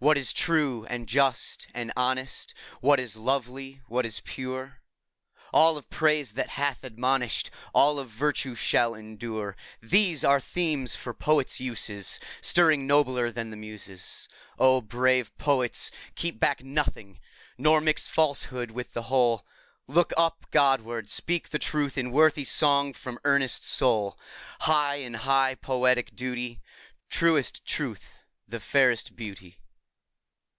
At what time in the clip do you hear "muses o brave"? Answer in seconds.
13.56-15.36